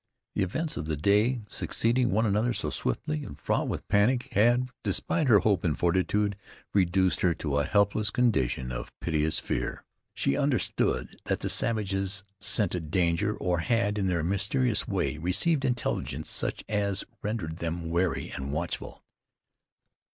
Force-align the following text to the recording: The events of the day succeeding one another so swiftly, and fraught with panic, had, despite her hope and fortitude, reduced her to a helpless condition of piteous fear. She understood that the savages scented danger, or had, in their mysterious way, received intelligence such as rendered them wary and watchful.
The 0.33 0.41
events 0.41 0.77
of 0.77 0.85
the 0.87 0.97
day 0.97 1.41
succeeding 1.47 2.09
one 2.09 2.25
another 2.25 2.53
so 2.53 2.71
swiftly, 2.71 3.23
and 3.23 3.37
fraught 3.37 3.67
with 3.67 3.87
panic, 3.87 4.29
had, 4.33 4.69
despite 4.81 5.27
her 5.27 5.37
hope 5.37 5.63
and 5.63 5.77
fortitude, 5.77 6.35
reduced 6.73 7.21
her 7.21 7.35
to 7.35 7.59
a 7.59 7.65
helpless 7.65 8.09
condition 8.09 8.71
of 8.71 8.91
piteous 8.99 9.37
fear. 9.37 9.83
She 10.15 10.35
understood 10.35 11.21
that 11.25 11.41
the 11.41 11.49
savages 11.49 12.23
scented 12.39 12.89
danger, 12.89 13.37
or 13.37 13.59
had, 13.59 13.99
in 13.99 14.07
their 14.07 14.23
mysterious 14.23 14.87
way, 14.87 15.19
received 15.19 15.63
intelligence 15.63 16.31
such 16.31 16.63
as 16.67 17.03
rendered 17.21 17.57
them 17.57 17.91
wary 17.91 18.31
and 18.31 18.51
watchful. 18.51 19.03